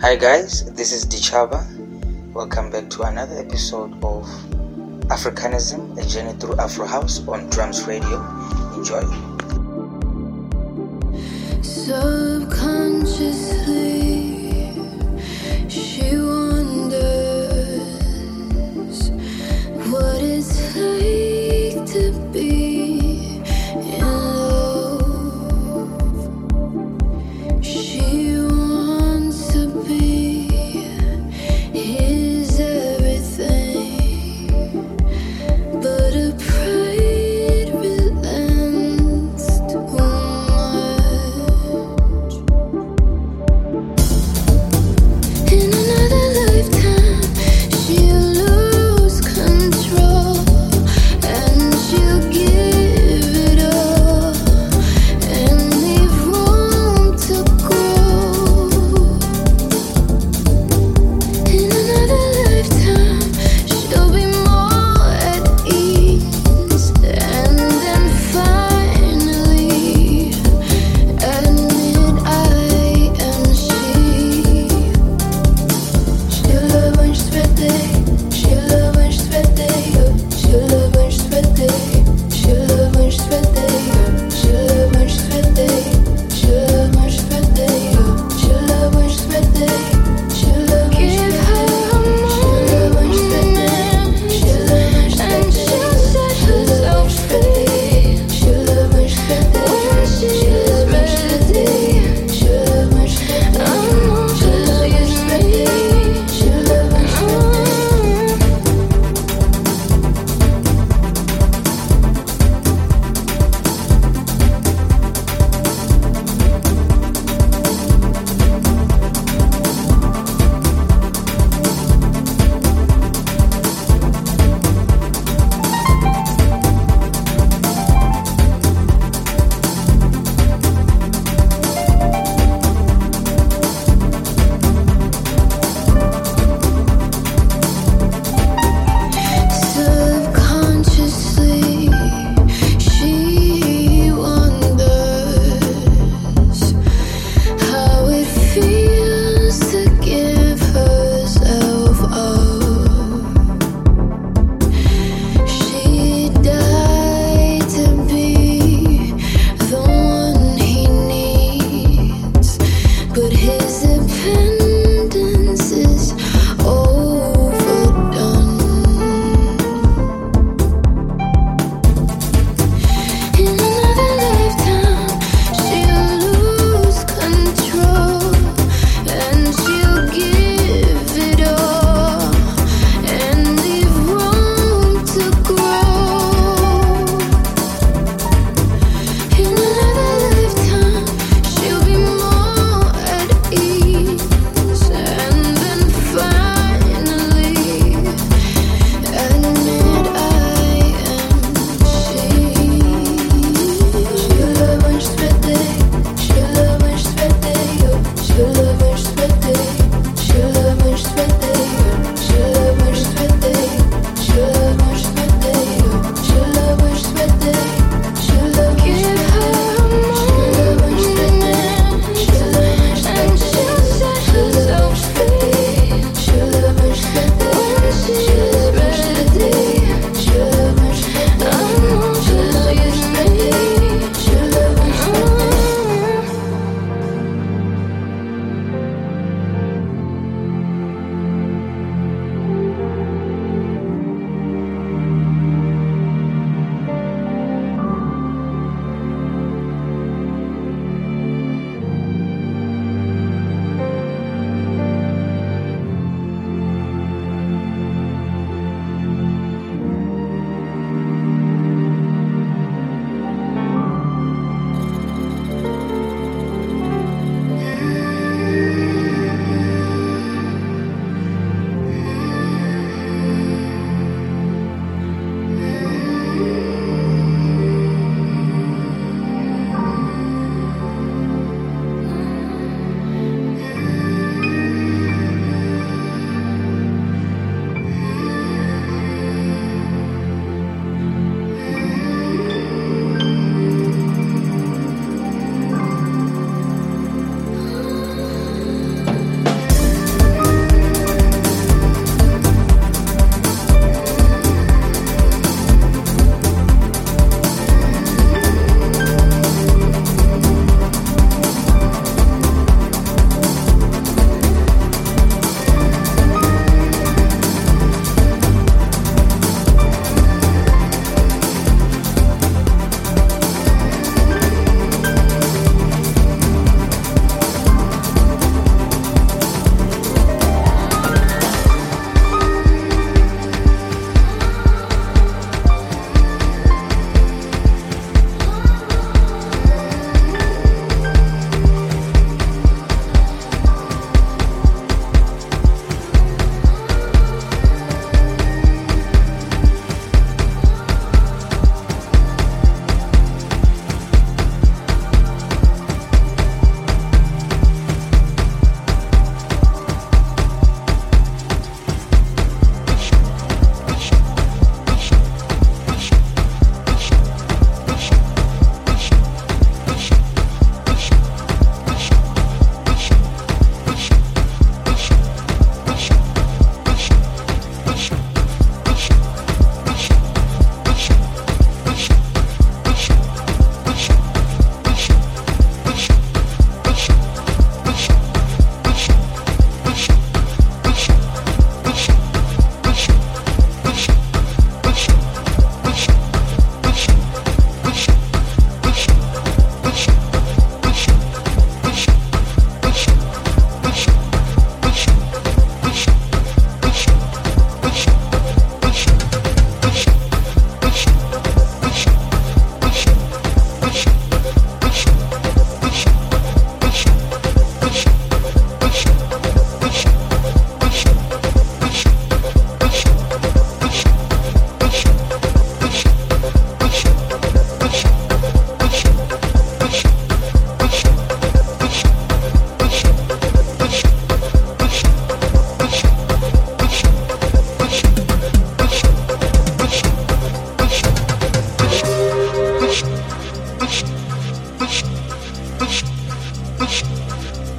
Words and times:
Hi 0.00 0.16
guys, 0.16 0.64
this 0.72 0.92
is 0.92 1.04
Ditjhaba. 1.04 1.60
Welcome 2.32 2.70
back 2.70 2.88
to 2.88 3.02
another 3.02 3.36
episode 3.36 3.92
of 4.02 4.24
Africanism, 5.12 5.98
a 5.98 6.06
journey 6.08 6.32
through 6.40 6.56
Afro 6.56 6.86
House 6.86 7.20
on 7.28 7.50
Drums 7.50 7.86
Radio. 7.86 8.24
Enjoy. 8.72 9.02
Subconsciously, 11.60 13.99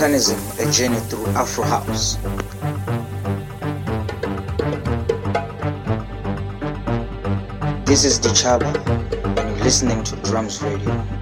Africanism, 0.00 0.40
a 0.58 0.72
journey 0.72 0.98
through 0.98 1.26
Afro 1.36 1.62
House. 1.62 2.16
This 7.84 8.04
is 8.04 8.18
Ditjhaba, 8.18 8.74
and 9.36 9.56
you're 9.56 9.62
listening 9.62 10.02
to 10.04 10.16
Drums 10.22 10.62
Radio. 10.62 11.19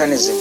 Africanism, 0.00 0.39